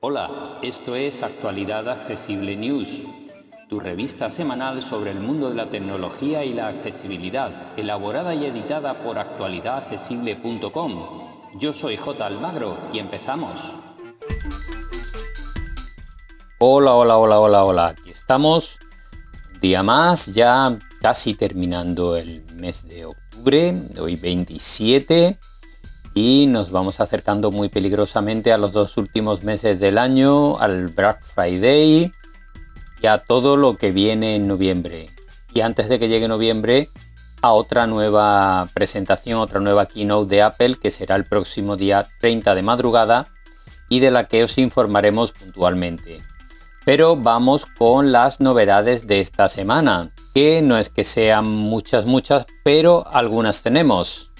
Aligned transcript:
Hola, 0.00 0.58
esto 0.62 0.96
es 0.96 1.22
Actualidad 1.22 1.88
Accesible 1.88 2.56
News, 2.56 3.04
tu 3.68 3.78
revista 3.80 4.30
semanal 4.30 4.82
sobre 4.82 5.12
el 5.12 5.20
mundo 5.20 5.48
de 5.48 5.54
la 5.54 5.70
tecnología 5.70 6.44
y 6.44 6.52
la 6.52 6.68
accesibilidad, 6.68 7.78
elaborada 7.78 8.34
y 8.34 8.44
editada 8.44 9.02
por 9.02 9.18
actualidadaccesible.com. 9.18 11.24
Yo 11.56 11.72
soy 11.72 11.96
J. 11.96 12.26
Almagro 12.26 12.76
y 12.92 12.98
empezamos. 12.98 13.62
Hola, 16.58 16.92
hola, 16.94 17.16
hola, 17.16 17.40
hola, 17.40 17.64
hola. 17.64 17.86
Aquí 17.88 18.10
estamos. 18.10 18.78
Día 19.60 19.82
más, 19.82 20.26
ya 20.26 20.78
casi 21.00 21.34
terminando 21.34 22.16
el 22.16 22.44
mes 22.52 22.86
de 22.86 23.06
octubre, 23.06 23.23
hoy 23.98 24.16
27 24.16 25.38
y 26.14 26.46
nos 26.46 26.70
vamos 26.70 27.00
acercando 27.00 27.50
muy 27.50 27.68
peligrosamente 27.68 28.52
a 28.52 28.58
los 28.58 28.72
dos 28.72 28.96
últimos 28.96 29.42
meses 29.42 29.78
del 29.78 29.98
año, 29.98 30.58
al 30.58 30.88
Black 30.88 31.22
Friday 31.34 32.12
y 33.02 33.06
a 33.06 33.18
todo 33.18 33.56
lo 33.56 33.76
que 33.76 33.92
viene 33.92 34.36
en 34.36 34.46
noviembre. 34.46 35.10
Y 35.52 35.60
antes 35.60 35.88
de 35.88 35.98
que 35.98 36.08
llegue 36.08 36.28
noviembre, 36.28 36.88
a 37.42 37.52
otra 37.52 37.86
nueva 37.86 38.68
presentación, 38.72 39.38
otra 39.38 39.60
nueva 39.60 39.86
keynote 39.86 40.36
de 40.36 40.42
Apple 40.42 40.76
que 40.80 40.90
será 40.90 41.16
el 41.16 41.24
próximo 41.24 41.76
día 41.76 42.08
30 42.20 42.54
de 42.54 42.62
madrugada 42.62 43.26
y 43.90 44.00
de 44.00 44.10
la 44.10 44.24
que 44.24 44.44
os 44.44 44.56
informaremos 44.56 45.32
puntualmente. 45.32 46.22
Pero 46.86 47.16
vamos 47.16 47.66
con 47.66 48.12
las 48.12 48.40
novedades 48.40 49.06
de 49.06 49.20
esta 49.20 49.48
semana, 49.48 50.13
que 50.34 50.60
no 50.62 50.76
es 50.76 50.90
que 50.90 51.04
sean 51.04 51.46
muchas, 51.46 52.04
muchas, 52.04 52.46
pero 52.64 53.06
algunas 53.10 53.62
tenemos. 53.62 54.32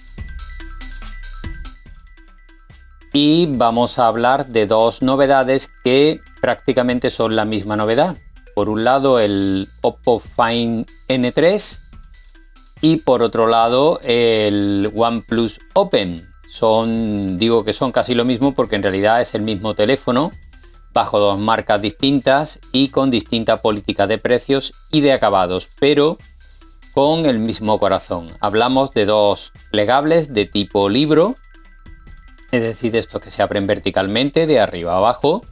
y 3.14 3.46
vamos 3.46 4.00
a 4.00 4.08
hablar 4.08 4.48
de 4.48 4.66
dos 4.66 5.00
novedades 5.00 5.70
que 5.84 6.20
prácticamente 6.42 7.10
son 7.10 7.36
la 7.36 7.44
misma 7.44 7.76
novedad. 7.76 8.16
Por 8.56 8.68
un 8.68 8.82
lado 8.82 9.20
el 9.20 9.68
Oppo 9.82 10.18
Find 10.18 10.86
N3 11.08 11.80
y 12.80 12.96
por 12.96 13.22
otro 13.22 13.46
lado 13.46 14.00
el 14.02 14.92
OnePlus 14.94 15.60
Open. 15.74 16.28
Son, 16.48 17.38
digo 17.38 17.64
que 17.64 17.72
son 17.72 17.92
casi 17.92 18.16
lo 18.16 18.24
mismo 18.24 18.52
porque 18.52 18.74
en 18.74 18.82
realidad 18.82 19.20
es 19.20 19.32
el 19.36 19.42
mismo 19.42 19.74
teléfono 19.74 20.32
bajo 20.94 21.18
dos 21.18 21.38
marcas 21.38 21.82
distintas 21.82 22.60
y 22.72 22.88
con 22.88 23.10
distinta 23.10 23.60
política 23.60 24.06
de 24.06 24.16
precios 24.16 24.72
y 24.90 25.02
de 25.02 25.12
acabados, 25.12 25.68
pero 25.78 26.16
con 26.94 27.26
el 27.26 27.38
mismo 27.40 27.78
corazón. 27.78 28.28
Hablamos 28.40 28.92
de 28.92 29.04
dos 29.04 29.52
plegables 29.70 30.32
de 30.32 30.46
tipo 30.46 30.88
libro 30.88 31.36
es 32.54 32.62
decir, 32.62 32.94
estos 32.94 33.20
que 33.20 33.30
se 33.30 33.42
abren 33.42 33.66
verticalmente 33.66 34.46
de 34.46 34.60
arriba 34.60 34.94
a 34.94 34.98
abajo 34.98 35.42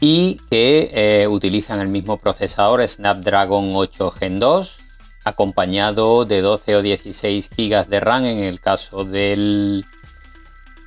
y 0.00 0.40
que 0.50 0.90
eh, 0.92 1.28
utilizan 1.28 1.80
el 1.80 1.88
mismo 1.88 2.18
procesador 2.18 2.86
Snapdragon 2.86 3.72
8 3.74 4.10
Gen 4.10 4.38
2 4.38 4.78
acompañado 5.24 6.24
de 6.24 6.40
12 6.40 6.76
o 6.76 6.82
16 6.82 7.50
GB 7.56 7.86
de 7.88 8.00
RAM 8.00 8.24
en 8.24 8.38
el 8.38 8.60
caso 8.60 9.04
del 9.04 9.84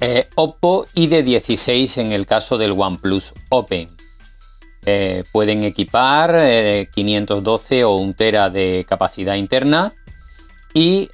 eh, 0.02 0.30
Oppo 0.36 0.88
y 0.94 1.08
de 1.08 1.24
16 1.24 1.98
en 1.98 2.12
el 2.12 2.26
caso 2.26 2.58
del 2.58 2.72
OnePlus 2.72 3.34
Open. 3.50 3.90
Eh, 4.86 5.24
pueden 5.32 5.64
equipar 5.64 6.88
512 6.94 7.84
o 7.84 7.96
1 7.98 8.14
tera 8.16 8.50
de 8.50 8.86
capacidad 8.88 9.36
interna 9.36 9.94
y 10.74 11.10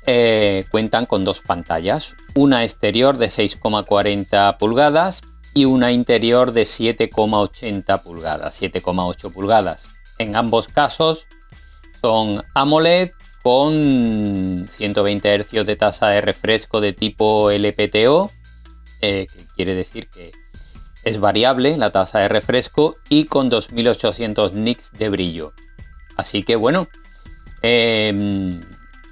cuentan 0.70 1.06
con 1.06 1.24
dos 1.24 1.42
pantallas, 1.42 2.16
una 2.36 2.64
exterior 2.64 3.18
de 3.18 3.28
6,40 3.28 4.58
pulgadas 4.58 5.22
y 5.54 5.66
una 5.66 5.92
interior 5.92 6.52
de 6.52 6.64
7,80 6.64 8.02
pulgadas, 8.04 8.62
7,8 8.62 9.32
pulgadas. 9.32 9.90
En 10.18 10.36
ambos 10.36 10.68
casos 10.68 11.28
son 12.02 12.44
AMOLED 12.54 13.12
con 13.44 14.68
120 14.70 15.44
Hz 15.44 15.66
de 15.66 15.76
tasa 15.76 16.10
de 16.10 16.22
refresco 16.22 16.82
de 16.82 16.94
tipo 16.94 17.52
LPTO, 17.52 18.32
eh, 19.06 19.28
que 19.28 19.46
quiere 19.56 19.76
decir 19.76 20.08
que 20.08 20.32
es 21.04 21.20
variable 21.20 21.76
la 21.76 21.92
tasa 21.92 22.20
de 22.20 22.30
refresco 22.30 22.96
y 23.10 23.26
con 23.26 23.50
2800 23.50 24.54
nits 24.54 24.92
de 24.94 25.10
brillo. 25.10 25.54
Así 26.16 26.44
que 26.44 26.56
bueno, 26.56 26.88
eh, 27.62 28.62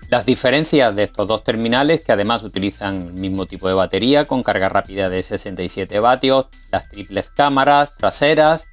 las 0.09 0.25
diferencias 0.25 0.95
de 0.95 1.03
estos 1.03 1.27
dos 1.27 1.43
terminales, 1.43 2.01
que 2.01 2.13
además 2.13 2.43
utilizan 2.43 3.07
el 3.07 3.13
mismo 3.13 3.47
tipo 3.47 3.67
de 3.67 3.73
batería 3.73 4.25
con 4.25 4.43
carga 4.43 4.69
rápida 4.69 5.09
de 5.09 5.23
67 5.23 5.99
vatios, 5.99 6.47
las 6.71 6.87
triples 6.87 7.29
cámaras 7.29 7.95
traseras 7.97 8.67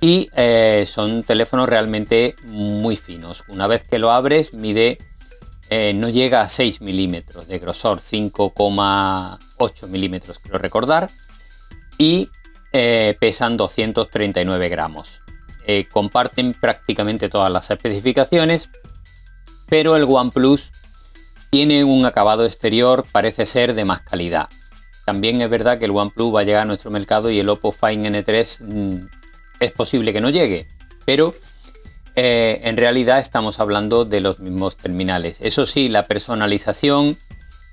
y 0.00 0.30
eh, 0.34 0.84
son 0.86 1.22
teléfonos 1.22 1.66
realmente 1.66 2.36
muy 2.44 2.96
finos. 2.96 3.44
Una 3.48 3.66
vez 3.66 3.82
que 3.82 3.98
lo 3.98 4.10
abres, 4.10 4.52
mide, 4.52 4.98
eh, 5.70 5.94
no 5.94 6.08
llega 6.08 6.42
a 6.42 6.48
6 6.48 6.80
milímetros 6.80 7.46
de 7.46 7.58
grosor, 7.58 8.00
5,8 8.00 9.86
milímetros 9.88 10.38
quiero 10.38 10.58
recordar, 10.58 11.10
y 11.96 12.28
eh, 12.72 13.16
pesan 13.18 13.56
239 13.56 14.68
gramos. 14.68 15.22
comparten 15.92 16.54
prácticamente 16.54 17.28
todas 17.28 17.52
las 17.52 17.70
especificaciones, 17.70 18.68
pero 19.68 19.96
el 19.96 20.04
OnePlus 20.04 20.72
tiene 21.50 21.84
un 21.84 22.06
acabado 22.06 22.44
exterior, 22.44 23.04
parece 23.10 23.46
ser 23.46 23.74
de 23.74 23.84
más 23.84 24.02
calidad. 24.02 24.48
También 25.04 25.40
es 25.40 25.50
verdad 25.50 25.78
que 25.78 25.86
el 25.86 25.90
OnePlus 25.90 26.34
va 26.34 26.40
a 26.40 26.44
llegar 26.44 26.62
a 26.62 26.66
nuestro 26.66 26.90
mercado 26.90 27.30
y 27.30 27.40
el 27.40 27.48
Oppo 27.48 27.72
Find 27.72 28.06
N3 28.06 28.60
mm, 28.60 29.08
es 29.58 29.72
posible 29.72 30.12
que 30.12 30.20
no 30.20 30.30
llegue, 30.30 30.68
pero 31.04 31.34
eh, 32.22 32.60
en 32.68 32.76
realidad 32.76 33.18
estamos 33.18 33.60
hablando 33.60 34.04
de 34.04 34.20
los 34.20 34.40
mismos 34.40 34.76
terminales. 34.76 35.38
Eso 35.40 35.64
sí, 35.64 35.88
la 35.88 36.06
personalización 36.06 37.16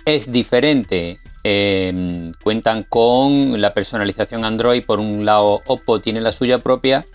es 0.05 0.31
diferente. 0.31 1.19
Em, 1.43 2.31
cuentan 2.41 2.83
con 2.83 3.59
la 3.59 3.73
personalización 3.73 4.45
Android, 4.45 4.85
por 4.85 5.01
un 5.01 5.25
lado 5.25 5.63
Oppo 5.65 5.99
tiene 5.99 6.21
la 6.21 6.31
suya 6.31 6.59
propia 6.59 7.05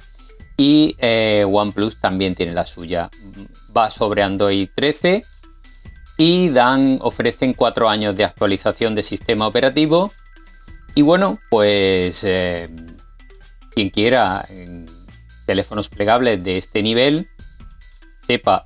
y 0.59 0.94
eh, 0.98 1.47
OnePlus 1.50 1.98
también 2.03 2.34
tiene 2.34 2.53
la 2.53 2.66
suya 2.66 3.09
va 3.75 3.91
sobre 3.91 4.22
Android 4.22 4.69
13 4.75 5.25
y 6.19 6.50
dan, 6.50 6.99
ofrecen 7.00 7.54
cuatro 7.54 7.88
años 7.88 8.14
de 8.14 8.26
actualización 8.26 8.94
de 8.94 9.03
sistema 9.03 9.47
operativo. 9.47 10.12
Y 10.94 11.00
bueno, 11.00 11.41
pues 11.49 12.25
eh, 12.25 12.69
quien 13.75 13.88
quiera 13.88 14.44
teléfonos 15.47 15.89
plegables 15.89 16.43
de 16.43 16.59
este 16.59 16.83
nivel, 16.83 17.29
sepa 18.27 18.65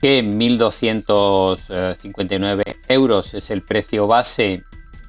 que 0.00 0.24
1.259 0.24 2.62
euros 2.88 3.34
es 3.34 3.50
el 3.50 3.60
precio 3.62 4.06
base 4.06 4.62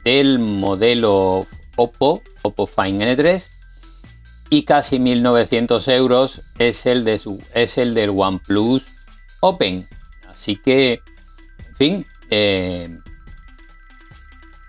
del 0.03 0.39
modelo 0.39 1.47
Oppo, 1.75 2.21
Oppo 2.43 2.67
Find 2.67 3.01
N3, 3.01 3.49
y 4.49 4.63
casi 4.63 4.99
1.900 4.99 5.91
euros 5.91 6.41
es 6.59 6.85
el, 6.85 7.03
de 7.03 7.19
su, 7.19 7.41
es 7.53 7.77
el 7.77 7.93
del 7.93 8.11
OnePlus 8.11 8.85
Open. 9.41 9.89
Así 10.29 10.55
que, 10.55 11.01
en 11.67 11.75
fin, 11.75 12.05
eh, 12.29 12.97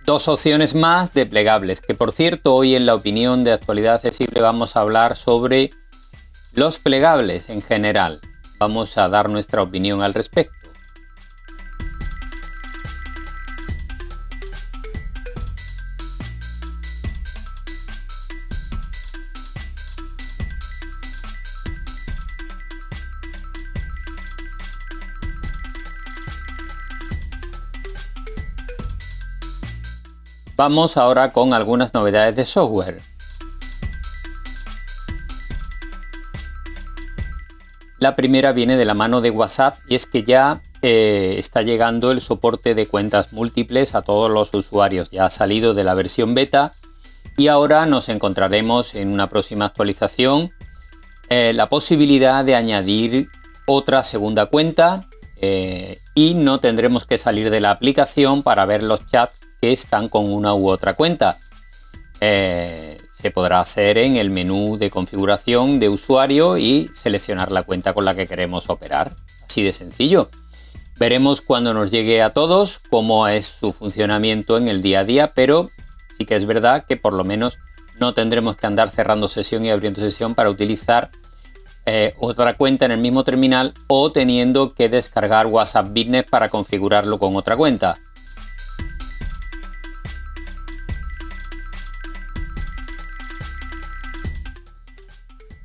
dos 0.07 0.29
opciones 0.29 0.75
más 0.75 1.13
de 1.13 1.27
plegables. 1.27 1.81
Que 1.81 1.95
por 1.95 2.13
cierto, 2.13 2.55
hoy 2.55 2.75
en 2.75 2.87
la 2.87 2.95
opinión 2.95 3.45
de 3.45 3.53
actualidad 3.53 3.97
accesible 3.97 4.41
vamos 4.41 4.77
a 4.77 4.81
hablar 4.81 5.17
sobre 5.17 5.73
los 6.56 6.78
plegables 6.78 7.50
en 7.50 7.61
general. 7.61 8.22
Vamos 8.59 8.97
a 8.97 9.11
dar 9.11 9.28
nuestra 9.28 9.61
opinión 9.61 10.03
al 10.03 10.15
respecto. 10.15 10.55
Vamos 30.57 30.97
ahora 30.97 31.33
con 31.33 31.53
algunas 31.53 31.92
novedades 31.92 32.34
de 32.34 32.47
software. 32.47 33.06
La 38.07 38.15
primera 38.15 38.53
viene 38.53 38.77
de 38.77 38.85
la 38.85 38.95
mano 38.95 39.21
de 39.21 39.31
WhatsApp 39.31 39.79
y 39.89 39.97
es 39.97 40.07
que 40.07 40.23
ya 40.23 40.63
eh, 40.81 41.35
está 41.39 41.63
llegando 41.63 42.13
el 42.13 42.21
soporte 42.21 42.77
de 42.77 42.87
cuentas 42.87 43.33
múltiples 43.33 43.97
a 43.97 44.03
todos 44.03 44.31
los 44.31 44.55
usuarios. 44.55 45.11
Ya 45.11 45.25
ha 45.25 45.31
salido 45.31 45.75
de 45.75 45.83
la 45.83 45.95
versión 45.95 46.33
beta 46.33 46.75
y 47.37 47.49
ahora 47.49 47.85
nos 47.85 48.09
encontraremos 48.09 48.95
en 48.95 49.09
una 49.09 49.29
próxima 49.29 49.65
actualización 49.65 50.53
eh, 51.31 51.53
la 51.53 51.69
posibilidad 51.69 52.45
de 52.45 52.55
añadir 52.55 53.29
otra 53.67 54.05
segunda 54.05 54.47
cuenta 54.47 55.09
eh, 55.41 55.99
y 56.15 56.35
no 56.35 56.61
tendremos 56.61 57.07
que 57.07 57.19
salir 57.19 57.51
de 57.51 57.59
la 57.59 57.73
aplicación 57.73 58.45
para 58.45 58.67
ver 58.67 58.85
los 58.85 59.05
chats 59.09 59.35
que 59.61 59.73
están 59.73 60.09
con 60.09 60.33
una 60.33 60.55
u 60.55 60.69
otra 60.69 60.95
cuenta. 60.95 61.39
Se 63.16 63.30
podrá 63.30 63.60
hacer 63.60 63.97
en 63.97 64.16
el 64.16 64.28
menú 64.28 64.77
de 64.77 64.91
configuración 64.91 65.78
de 65.78 65.89
usuario 65.89 66.59
y 66.59 66.91
seleccionar 66.92 67.51
la 67.51 67.63
cuenta 67.63 67.95
con 67.95 68.04
la 68.04 68.15
que 68.15 68.27
queremos 68.27 68.68
operar. 68.68 69.13
Así 69.48 69.63
de 69.63 69.72
sencillo. 69.72 70.28
Veremos 70.98 71.41
cuando 71.41 71.72
nos 71.72 71.91
llegue 71.91 72.21
a 72.22 72.34
todos 72.34 72.78
cómo 72.91 73.27
es 73.27 73.47
su 73.47 73.72
funcionamiento 73.72 74.59
en 74.59 74.68
el 74.68 74.83
día 74.83 75.01
a 75.01 75.04
día, 75.04 75.33
pero 75.33 75.71
sí 76.18 76.27
que 76.27 76.36
es 76.36 76.45
verdad 76.45 76.84
que 76.86 76.98
por 76.98 77.15
lo 77.15 77.24
menos 77.24 77.57
no 77.98 78.13
tendremos 78.13 78.57
que 78.57 78.66
andar 78.66 78.91
cerrando 78.91 79.28
sesión 79.28 79.65
y 79.65 79.71
abriendo 79.71 80.03
sesión 80.03 80.34
para 80.34 80.51
utilizar 80.51 81.10
eh, 81.86 82.12
otra 82.19 82.53
cuenta 82.53 82.84
en 82.84 82.92
el 82.92 83.01
mismo 83.01 83.24
terminal 83.24 83.72
o 83.86 84.12
teniendo 84.12 84.74
que 84.74 84.91
descargar 84.91 85.47
WhatsApp 85.47 85.89
Business 85.89 86.27
para 86.28 86.51
configurarlo 86.51 87.19
con 87.19 87.34
otra 87.34 87.57
cuenta. 87.57 87.98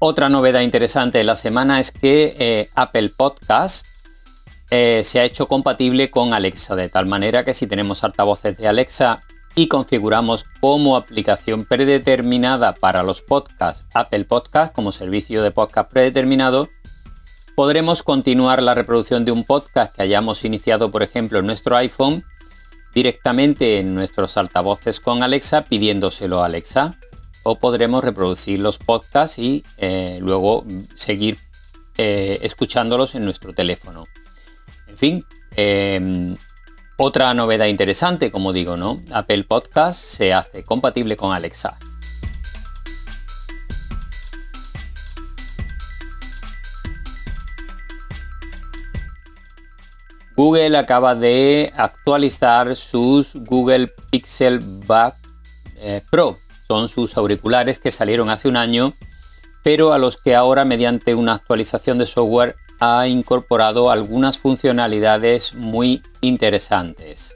Otra 0.03 0.29
novedad 0.29 0.61
interesante 0.61 1.19
de 1.19 1.23
la 1.23 1.35
semana 1.35 1.79
es 1.79 1.91
que 1.91 2.35
eh, 2.39 2.69
Apple 2.73 3.09
Podcast 3.15 3.85
eh, 4.71 5.03
se 5.05 5.19
ha 5.19 5.25
hecho 5.25 5.47
compatible 5.47 6.09
con 6.09 6.33
Alexa, 6.33 6.75
de 6.75 6.89
tal 6.89 7.05
manera 7.05 7.45
que 7.45 7.53
si 7.53 7.67
tenemos 7.67 8.03
altavoces 8.03 8.57
de 8.57 8.67
Alexa 8.67 9.21
y 9.53 9.67
configuramos 9.67 10.43
como 10.59 10.97
aplicación 10.97 11.65
predeterminada 11.65 12.73
para 12.73 13.03
los 13.03 13.21
podcasts 13.21 13.85
Apple 13.93 14.25
Podcast 14.25 14.73
como 14.73 14.91
servicio 14.91 15.43
de 15.43 15.51
podcast 15.51 15.91
predeterminado, 15.91 16.69
podremos 17.55 18.01
continuar 18.01 18.63
la 18.63 18.73
reproducción 18.73 19.23
de 19.23 19.33
un 19.33 19.43
podcast 19.43 19.95
que 19.95 20.01
hayamos 20.01 20.43
iniciado, 20.43 20.89
por 20.89 21.03
ejemplo, 21.03 21.37
en 21.37 21.45
nuestro 21.45 21.77
iPhone 21.77 22.25
directamente 22.95 23.77
en 23.77 23.93
nuestros 23.93 24.35
altavoces 24.35 24.99
con 24.99 25.21
Alexa 25.21 25.65
pidiéndoselo 25.65 26.41
a 26.41 26.47
Alexa. 26.47 26.97
O 27.43 27.55
podremos 27.57 28.03
reproducir 28.03 28.59
los 28.59 28.77
podcasts 28.77 29.39
y 29.39 29.63
eh, 29.77 30.19
luego 30.21 30.63
seguir 30.95 31.37
eh, 31.97 32.39
escuchándolos 32.41 33.15
en 33.15 33.25
nuestro 33.25 33.53
teléfono. 33.53 34.05
En 34.87 34.97
fin, 34.97 35.25
em, 35.55 36.35
otra 36.97 37.33
novedad 37.33 37.65
interesante, 37.65 38.31
como 38.31 38.53
digo, 38.53 38.77
¿no? 38.77 39.01
Apple 39.11 39.43
Podcast 39.43 39.99
se 39.99 40.33
hace 40.33 40.63
compatible 40.63 41.17
con 41.17 41.33
Alexa. 41.33 41.77
Google 50.35 50.77
acaba 50.77 51.13
de 51.13 51.71
actualizar 51.75 52.75
sus 52.75 53.35
Google 53.35 53.93
Pixel 54.09 54.59
Buds 54.59 55.15
eh, 55.77 56.01
Pro. 56.09 56.39
Son 56.71 56.87
sus 56.87 57.17
auriculares 57.17 57.79
que 57.79 57.91
salieron 57.91 58.29
hace 58.29 58.47
un 58.47 58.55
año, 58.55 58.93
pero 59.61 59.91
a 59.91 59.97
los 59.97 60.15
que 60.15 60.35
ahora 60.35 60.63
mediante 60.63 61.15
una 61.15 61.33
actualización 61.33 61.97
de 61.97 62.05
software 62.05 62.55
ha 62.79 63.09
incorporado 63.09 63.91
algunas 63.91 64.37
funcionalidades 64.37 65.53
muy 65.53 66.01
interesantes. 66.21 67.35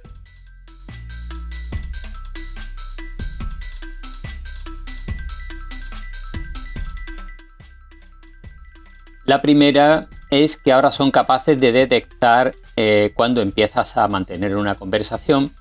La 9.25 9.41
primera 9.41 10.07
es 10.29 10.55
que 10.55 10.71
ahora 10.71 10.91
son 10.91 11.11
capaces 11.11 11.59
de 11.59 11.73
detectar 11.73 12.55
eh, 12.77 13.11
cuando 13.15 13.41
empiezas 13.41 13.97
a 13.97 14.07
mantener 14.07 14.55
una 14.55 14.75
conversación 14.75 15.51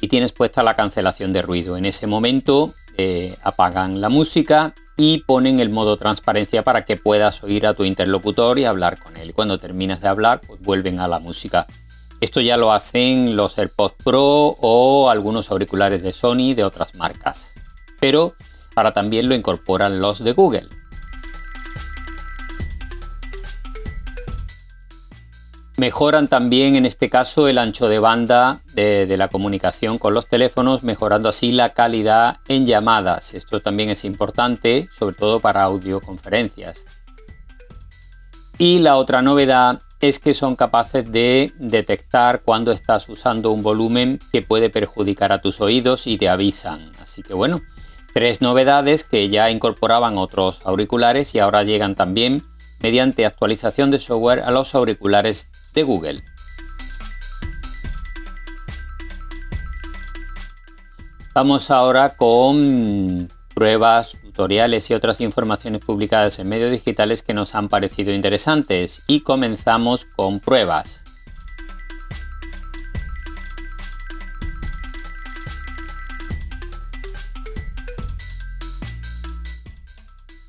y 0.00 0.08
tienes 0.08 0.32
puesta 0.32 0.64
la 0.64 0.74
cancelación 0.74 1.32
de 1.32 1.42
ruido. 1.42 1.76
En 1.76 1.84
ese 1.84 2.08
momento 2.08 2.74
eh, 2.96 3.36
apagan 3.42 4.00
la 4.00 4.08
música 4.08 4.74
y 4.96 5.18
ponen 5.18 5.60
el 5.60 5.70
modo 5.70 5.96
transparencia 5.96 6.62
para 6.62 6.84
que 6.84 6.96
puedas 6.96 7.42
oír 7.42 7.66
a 7.66 7.74
tu 7.74 7.84
interlocutor 7.84 8.58
y 8.58 8.66
hablar 8.66 8.98
con 8.98 9.16
él. 9.16 9.32
Cuando 9.32 9.58
terminas 9.58 10.00
de 10.00 10.08
hablar, 10.08 10.40
pues 10.46 10.60
vuelven 10.60 11.00
a 11.00 11.08
la 11.08 11.18
música. 11.18 11.66
Esto 12.20 12.42
ya 12.42 12.58
lo 12.58 12.72
hacen 12.72 13.34
los 13.34 13.56
AirPods 13.56 13.94
Pro 14.04 14.56
o 14.60 15.08
algunos 15.08 15.50
auriculares 15.50 16.02
de 16.02 16.12
Sony 16.12 16.52
de 16.54 16.64
otras 16.64 16.94
marcas. 16.94 17.54
Pero 17.98 18.34
ahora 18.76 18.92
también 18.92 19.28
lo 19.28 19.34
incorporan 19.34 20.00
los 20.00 20.22
de 20.22 20.32
Google. 20.32 20.68
Mejoran 25.80 26.28
también 26.28 26.76
en 26.76 26.84
este 26.84 27.08
caso 27.08 27.48
el 27.48 27.56
ancho 27.56 27.88
de 27.88 27.98
banda 27.98 28.60
de, 28.74 29.16
la 29.16 29.28
comunicación 29.28 29.96
con 29.96 30.12
los 30.12 30.26
teléfonos, 30.26 30.82
mejorando 30.82 31.30
así 31.30 31.52
la 31.52 31.70
calidad 31.70 32.36
en 32.48 32.66
llamadas. 32.66 33.32
Esto 33.32 33.60
también 33.60 33.88
es 33.88 34.04
importante, 34.04 34.90
sobre 34.98 35.16
todo 35.16 35.40
para 35.40 35.62
audioconferencias. 35.62 36.84
Y 38.58 38.80
la 38.80 38.96
otra 38.98 39.22
novedad 39.22 39.80
es 40.00 40.18
que 40.18 40.34
son 40.34 40.54
capaces 40.54 41.10
de 41.10 41.54
detectar 41.58 42.42
cuando 42.42 42.72
estás 42.72 43.08
usando 43.08 43.50
un 43.50 43.62
volumen 43.62 44.18
que 44.32 44.42
puede 44.42 44.68
perjudicar 44.68 45.32
a 45.32 45.40
tus 45.40 45.62
oídos 45.62 46.06
y 46.06 46.18
te 46.18 46.28
avisan. 46.28 46.92
Así 47.00 47.22
que 47.22 47.32
bueno, 47.32 47.62
tres 48.12 48.42
novedades 48.42 49.02
que 49.02 49.30
ya 49.30 49.50
incorporaban 49.50 50.18
otros 50.18 50.60
auriculares 50.66 51.34
y 51.34 51.38
ahora 51.38 51.62
llegan 51.62 51.94
también 51.94 52.42
mediante 52.82 53.24
actualización 53.24 53.90
de 53.90 53.98
software 53.98 54.40
a 54.40 54.50
los 54.50 54.74
auriculares 54.74 55.48
de 55.74 55.82
Google. 55.82 56.22
Vamos 61.32 61.70
ahora 61.70 62.16
con 62.16 63.30
pruebas, 63.54 64.16
tutoriales 64.22 64.90
y 64.90 64.94
otras 64.94 65.20
informaciones 65.20 65.80
publicadas 65.84 66.38
en 66.38 66.48
medios 66.48 66.70
digitales 66.70 67.22
que 67.22 67.34
nos 67.34 67.54
han 67.54 67.68
parecido 67.68 68.12
interesantes 68.12 69.02
y 69.06 69.20
comenzamos 69.20 70.06
con 70.16 70.40
pruebas. 70.40 70.99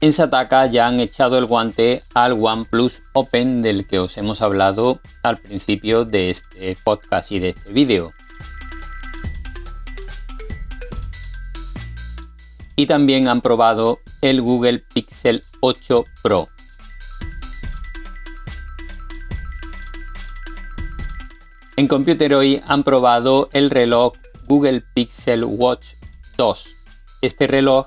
En 0.04 0.14
Sataka 0.14 0.66
ya 0.66 0.88
han 0.88 1.00
echado 1.00 1.38
el 1.38 1.46
guante 1.46 2.02
al 2.16 2.34
OnePlus 2.34 3.04
Open 3.14 3.62
del 3.62 3.86
que 3.86 4.00
os 4.00 4.18
hemos 4.18 4.42
hablado 4.42 5.00
al 5.22 5.38
principio 5.38 6.06
de 6.06 6.32
este 6.32 6.76
podcast 6.84 7.32
y 7.32 7.38
de 7.38 7.50
este 7.50 7.72
vídeo. 7.72 8.12
Y 12.76 12.88
también 12.88 13.28
han 13.28 13.42
probado 13.42 14.00
el 14.22 14.42
Google 14.42 14.80
Pixel 14.92 15.44
8 15.60 16.04
Pro. 16.24 16.50
En 21.76 21.88
Computer 21.88 22.34
hoy 22.34 22.60
han 22.66 22.82
probado 22.82 23.52
el 23.54 23.70
reloj 23.70 24.14
Google 24.48 24.82
Pixel 24.96 25.44
Watch 25.44 25.94
2. 26.38 26.76
Este 27.22 27.46
reloj 27.46 27.86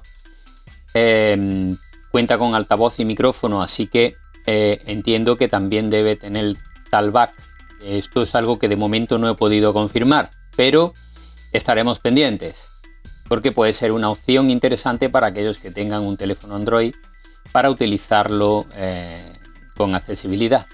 em, 0.95 1.77
cuenta 2.15 2.39
con 2.39 2.55
altavoz 2.55 3.01
y 3.01 3.05
micrófono, 3.05 3.61
así 3.61 3.89
que 3.89 4.17
eh, 4.47 4.81
entiendo 4.87 5.37
que 5.37 5.49
también 5.49 5.91
debe 5.91 6.15
tener 6.15 6.55
talkback. 6.89 7.35
Esto 7.83 8.23
es 8.23 8.37
algo 8.37 8.61
que 8.61 8.69
de 8.69 8.77
momento 8.77 9.19
no 9.19 9.29
he 9.29 9.35
podido 9.35 9.73
confirmar, 9.73 10.31
pero 10.55 10.93
estaremos 11.51 11.99
pendientes, 11.99 12.69
porque 13.27 13.51
puede 13.51 13.73
ser 13.73 13.91
una 13.91 14.11
opción 14.11 14.49
interesante 14.49 15.11
para 15.11 15.27
aquellos 15.27 15.59
que 15.59 15.73
tengan 15.73 16.03
un 16.03 16.17
teléfono 16.17 16.55
Android 16.55 16.95
para 17.51 17.69
utilizarlo 17.69 18.67
eh, 18.77 19.33
con 19.77 19.97
accesibilidad. 19.97 20.67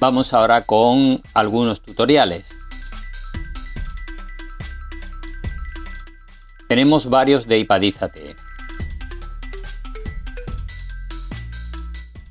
Vamos 0.00 0.32
ahora 0.32 0.62
con 0.62 1.22
algunos 1.32 1.80
tutoriales. 1.80 2.55
Tenemos 6.68 7.08
varios 7.08 7.46
de 7.46 7.58
Ipadízate. 7.58 8.36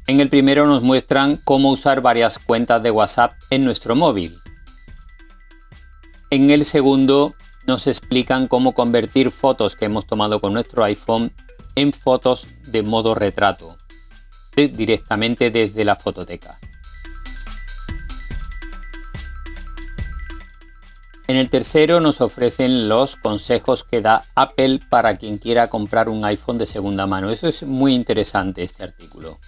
En 0.08 0.20
el 0.20 0.30
primero 0.30 0.68
nos 0.68 0.84
muestran 0.84 1.38
cómo 1.38 1.72
usar 1.72 2.02
varias 2.02 2.38
cuentas 2.38 2.84
de 2.84 2.92
WhatsApp 2.92 3.34
en 3.50 3.66
nuestro 3.66 3.96
móvil. 3.96 4.40
En 6.30 6.50
el 6.50 6.66
segundo 6.66 7.34
nos 7.66 7.88
explican 7.88 8.48
cómo 8.48 8.74
convertir 8.74 9.32
fotos 9.32 9.76
que 9.76 9.86
hemos 9.86 10.06
tomado 10.06 10.42
con 10.42 10.54
nuestro 10.54 10.84
iPhone 10.84 11.32
en 11.76 11.94
fotos 11.94 12.48
de 12.68 12.84
modo 12.84 13.16
retrato, 13.16 13.78
directamente 14.56 15.50
desde 15.50 15.84
la 15.86 15.96
fototeca. 15.96 16.60
En 21.28 21.38
el 21.38 21.50
tercero 21.50 22.00
nos 22.02 22.22
ofrecen 22.22 22.88
los 22.88 23.16
consejos 23.16 23.84
que 23.84 24.02
da 24.02 24.26
Apple 24.36 24.80
para 24.90 25.16
quien 25.16 25.40
quiera 25.40 25.70
comprar 25.70 26.08
un 26.08 26.24
iPhone 26.24 26.60
de 26.60 26.68
segunda 26.68 27.08
mano. 27.08 27.32
Eso 27.32 27.48
es 27.48 27.64
muy 27.64 27.96
interesante 27.96 28.62
este 28.62 28.84
artículo. 28.84 29.40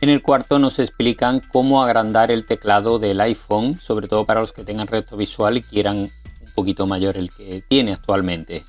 En 0.00 0.08
el 0.08 0.20
cuarto 0.20 0.58
nos 0.58 0.80
explican 0.80 1.40
cómo 1.40 1.82
agrandar 1.82 2.32
el 2.32 2.44
teclado 2.44 2.98
del 2.98 3.20
iPhone, 3.20 3.78
sobre 3.78 4.08
todo 4.08 4.24
para 4.26 4.40
los 4.40 4.52
que 4.52 4.64
tengan 4.64 4.88
reto 4.88 5.16
visual 5.16 5.56
y 5.56 5.62
quieran 5.62 5.96
un 5.98 6.52
poquito 6.56 6.88
mayor 6.88 7.16
el 7.16 7.30
que 7.30 7.62
tiene 7.68 7.92
actualmente. 7.92 8.64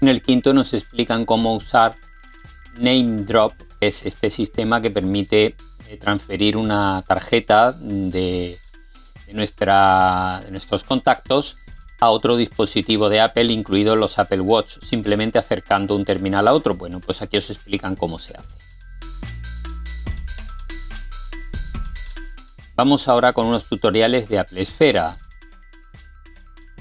En 0.00 0.08
el 0.08 0.22
quinto 0.22 0.52
nos 0.52 0.74
explican 0.74 1.24
cómo 1.24 1.54
usar 1.54 1.94
Name 2.76 3.22
Drop 3.22 3.63
es 3.86 4.06
este 4.06 4.30
sistema 4.30 4.80
que 4.80 4.90
permite 4.90 5.56
eh, 5.88 5.96
transferir 5.98 6.56
una 6.56 7.02
tarjeta 7.06 7.72
de, 7.72 8.58
nuestra, 9.32 10.42
de 10.44 10.50
nuestros 10.50 10.84
contactos 10.84 11.56
a 12.00 12.10
otro 12.10 12.36
dispositivo 12.36 13.08
de 13.08 13.20
Apple, 13.20 13.52
incluidos 13.52 13.96
los 13.96 14.18
Apple 14.18 14.40
Watch, 14.40 14.78
simplemente 14.82 15.38
acercando 15.38 15.96
un 15.96 16.04
terminal 16.04 16.48
a 16.48 16.52
otro. 16.54 16.74
Bueno, 16.74 17.00
pues 17.00 17.22
aquí 17.22 17.36
os 17.36 17.50
explican 17.50 17.96
cómo 17.96 18.18
se 18.18 18.34
hace. 18.34 18.48
Vamos 22.76 23.06
ahora 23.06 23.32
con 23.32 23.46
unos 23.46 23.66
tutoriales 23.66 24.28
de 24.28 24.40
Apple 24.40 24.60
Esfera. 24.60 25.18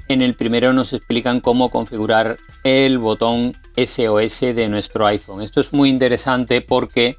En 0.07 0.21
el 0.21 0.35
primero 0.35 0.73
nos 0.73 0.91
explican 0.91 1.39
cómo 1.39 1.69
configurar 1.69 2.37
el 2.63 2.97
botón 2.97 3.55
SOS 3.75 4.55
de 4.55 4.69
nuestro 4.69 5.05
iPhone. 5.07 5.41
Esto 5.41 5.61
es 5.61 5.73
muy 5.73 5.89
interesante 5.89 6.61
porque 6.61 7.17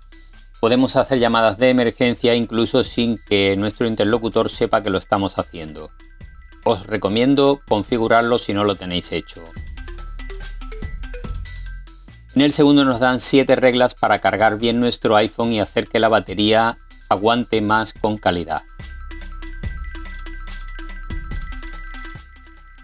podemos 0.61 0.96
hacer 0.96 1.18
llamadas 1.18 1.58
de 1.58 1.70
emergencia 1.70 2.34
incluso 2.34 2.84
sin 2.84 3.18
que 3.18 3.56
nuestro 3.56 3.87
interlocutor 3.87 4.50
sepa 4.50 4.82
que 4.82 4.90
lo 4.90 4.99
estamos 4.99 5.38
haciendo. 5.38 5.90
Os 6.64 6.87
recomiendo 6.87 7.61
configurarlo 7.68 8.38
si 8.38 8.54
no 8.54 8.64
lo 8.64 8.75
tenéis 8.75 9.12
hecho. 9.12 9.42
En 12.34 12.42
el 12.42 12.52
segundo 12.52 12.84
nos 12.84 12.99
dan 12.99 13.20
7 13.20 13.54
reglas 13.56 13.94
para 13.94 14.18
cargar 14.18 14.58
bien 14.58 14.80
nuestro 14.80 15.14
iPhone 15.16 15.52
y 15.52 15.61
hacer 15.61 15.87
que 15.87 16.00
la 16.00 16.08
batería 16.08 16.78
aguante 17.08 17.61
más 17.61 17.92
con 17.92 18.18
calidad. 18.18 18.62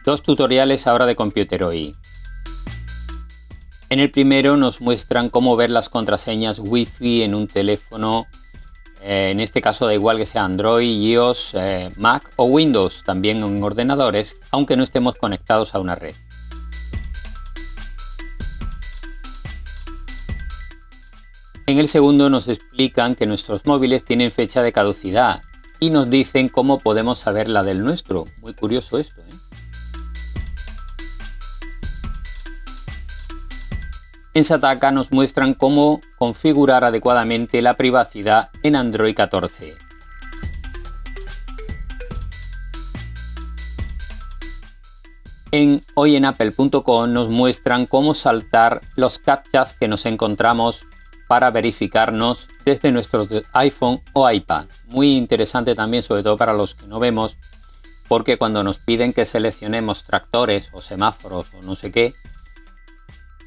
Dos 0.05 0.23
tutoriales 0.23 0.87
ahora 0.87 1.07
de 1.07 1.17
Computer 1.17 1.65
hoy. 1.65 1.97
En 3.91 3.99
el 3.99 4.11
primero 4.11 4.57
nos 4.57 4.81
muestran 4.81 5.31
cómo 5.31 5.57
ver 5.57 5.71
las 5.71 5.89
contraseñas 5.89 6.61
Wi-Fi 6.61 7.23
en 7.25 7.35
un 7.35 7.49
teléfono 7.49 8.27
eh, 9.03 9.31
en 9.31 9.41
este 9.41 9.63
caso 9.63 9.87
da 9.87 9.95
igual 9.95 10.19
que 10.19 10.27
sea 10.27 10.45
Android, 10.45 10.89
iOS, 10.89 11.53
eh, 11.55 11.91
Mac 11.97 12.31
o 12.37 12.45
Windows, 12.45 13.03
también 13.05 13.43
en 13.43 13.63
ordenadores, 13.63 14.37
aunque 14.51 14.77
no 14.77 14.85
estemos 14.85 15.15
conectados 15.15 15.75
a 15.75 15.81
una 15.81 15.95
red. 15.95 16.15
En 21.67 21.79
el 21.79 21.89
segundo 21.89 22.29
nos 22.29 22.49
explican 22.49 23.15
que 23.15 23.27
nuestros 23.27 23.65
móviles 23.65 24.05
tienen 24.05 24.33
fecha 24.33 24.61
de 24.63 24.73
caducidad 24.73 25.43
y 25.79 25.91
nos 25.91 26.11
dicen 26.11 26.49
cómo 26.49 26.81
podemos 26.81 27.19
saber 27.19 27.49
la 27.49 27.63
del 27.63 27.83
nuestro. 27.83 28.27
Muy 28.39 28.55
curioso 28.55 28.99
esto. 28.99 29.21
¿eh? 29.23 29.30
En 34.33 34.45
Sataka 34.45 34.93
nos 34.93 35.11
muestran 35.11 35.55
cómo 35.55 36.01
configurar 36.17 36.85
adecuadamente 36.85 37.63
la 37.63 37.77
privacidad 37.77 38.51
en 38.63 38.77
Android 38.77 39.13
14. 39.13 39.75
En 45.51 45.83
hoyenapple.com 45.95 47.13
nos 47.13 47.29
muestran 47.29 47.87
cómo 47.87 48.15
saltar 48.15 48.83
los 48.95 49.19
captchas 49.19 49.75
que 49.75 49.89
nos 49.89 50.07
encontramos 50.07 50.87
para 51.27 51.51
verificarnos 51.51 52.49
desde 52.65 52.93
nuestro 52.93 53.27
iPhone 53.53 54.01
o 54.13 54.31
iPad. 54.31 54.67
Muy 54.87 55.17
interesante 55.17 55.75
también, 55.75 56.05
sobre 56.05 56.23
todo 56.23 56.37
para 56.37 56.53
los 56.53 56.77
que 56.77 56.87
no 56.87 57.01
vemos, 57.01 57.37
porque 58.07 58.39
cuando 58.39 58.63
nos 58.63 58.79
piden 58.79 59.13
que 59.13 59.25
seleccionemos 59.25 60.05
tractores 60.05 60.69
o 60.73 60.81
semáforos 60.81 61.49
o 61.53 61.63
no 61.63 61.75
sé 61.75 61.91
qué, 61.91 62.15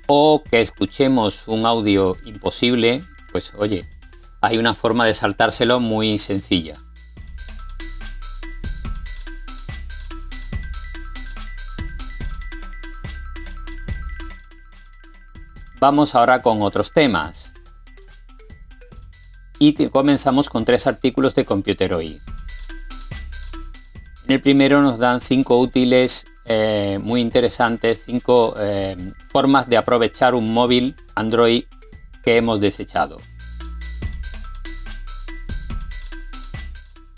o 0.07 0.43
que 0.43 0.61
escuchemos 0.61 1.47
un 1.47 1.65
audio 1.65 2.17
imposible, 2.25 3.03
pues 3.31 3.53
oye, 3.57 3.87
hay 4.41 4.57
una 4.57 4.75
forma 4.75 5.05
de 5.05 5.13
saltárselo 5.13 5.79
muy 5.79 6.19
sencilla. 6.19 6.79
Vamos 15.79 16.15
ahora 16.15 16.41
con 16.41 16.61
otros 16.61 16.93
temas. 16.93 17.51
Y 19.59 19.73
comenzamos 19.89 20.49
con 20.49 20.65
tres 20.65 20.87
artículos 20.87 21.35
de 21.35 21.45
Computer 21.45 21.93
hoy. 21.93 22.21
En 24.25 24.31
el 24.31 24.41
primero 24.41 24.81
nos 24.81 24.99
dan 24.99 25.19
cinco 25.19 25.59
útiles 25.59 26.25
eh, 26.45 26.97
muy 27.01 27.19
interesantes, 27.19 28.03
cinco 28.05 28.55
eh, 28.57 29.11
formas 29.29 29.67
de 29.67 29.77
aprovechar 29.77 30.33
un 30.33 30.53
móvil 30.53 30.95
Android 31.13 31.65
que 32.23 32.37
hemos 32.37 32.61
desechado. 32.61 33.17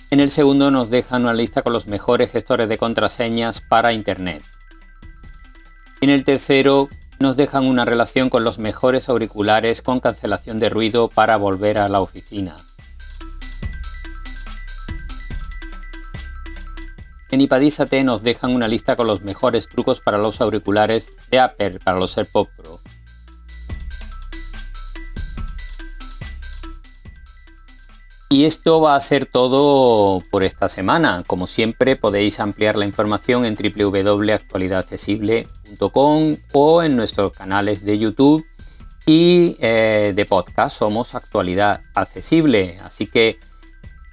En 0.09 0.19
el 0.19 0.31
segundo 0.31 0.71
nos 0.71 0.89
dejan 0.89 1.23
una 1.23 1.33
lista 1.33 1.61
con 1.61 1.73
los 1.73 1.87
mejores 1.87 2.31
gestores 2.31 2.69
de 2.69 2.77
contraseñas 2.77 3.61
para 3.61 3.93
Internet. 3.93 4.43
En 6.01 6.09
el 6.09 6.23
tercero 6.23 6.89
nos 7.19 7.37
dejan 7.37 7.65
una 7.65 7.85
relación 7.85 8.29
con 8.29 8.43
los 8.43 8.57
mejores 8.57 9.09
auriculares 9.09 9.81
con 9.81 9.99
cancelación 9.99 10.59
de 10.59 10.69
ruido 10.69 11.07
para 11.07 11.37
volver 11.37 11.77
a 11.77 11.89
la 11.89 12.01
oficina. 12.01 12.64
En 17.31 17.41
Ipadízate 17.41 18.03
nos 18.03 18.23
dejan 18.23 18.53
una 18.53 18.67
lista 18.67 18.95
con 18.95 19.07
los 19.07 19.21
mejores 19.21 19.67
trucos 19.67 19.99
para 19.99 20.17
los 20.17 20.41
auriculares 20.41 21.11
de 21.31 21.39
Apple 21.39 21.79
para 21.83 21.99
los 21.99 22.17
AirPods 22.17 22.51
Pro. 22.55 22.79
Y 28.29 28.45
esto 28.45 28.81
va 28.81 28.95
a 28.95 29.01
ser 29.01 29.27
todo 29.27 30.23
por 30.31 30.43
esta 30.43 30.67
semana. 30.67 31.23
Como 31.25 31.47
siempre 31.47 31.95
podéis 31.95 32.39
ampliar 32.39 32.75
la 32.75 32.85
información 32.85 33.45
en 33.45 33.55
www.actualidadaccesible.com 33.55 36.37
o 36.53 36.83
en 36.83 36.95
nuestros 36.95 37.31
canales 37.31 37.85
de 37.85 37.99
YouTube 37.99 38.45
y 39.05 39.57
eh, 39.59 40.13
de 40.15 40.25
podcast. 40.25 40.77
Somos 40.77 41.13
Actualidad 41.13 41.81
Accesible. 41.93 42.79
Así 42.83 43.05
que 43.07 43.37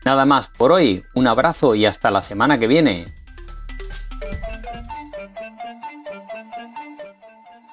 Nada 0.05 0.27
más 0.27 0.49
por 0.49 0.73
hoy, 0.73 1.05
un 1.15 1.29
abrazo 1.29 1.77
y 1.77 1.87
hasta 1.87 2.11
la 2.11 2.23
semana 2.23 2.59
que 2.59 2.67
viene. 2.67 3.15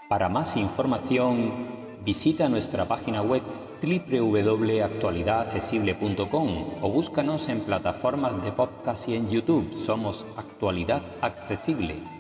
Para 0.08 0.30
más 0.30 0.56
información, 0.56 1.68
visita 2.06 2.48
nuestra 2.50 2.86
página 2.86 3.22
web 3.22 3.44
www.actualidadaccesible.com 3.82 6.66
o 6.82 6.92
búscanos 6.92 7.48
en 7.50 7.62
plataformas 7.62 8.44
de 8.44 8.52
podcast 8.52 9.10
y 9.10 9.16
en 9.16 9.28
YouTube. 9.30 9.76
Somos 9.86 10.26
Actualidad 10.38 11.02
Accesible. 11.22 12.19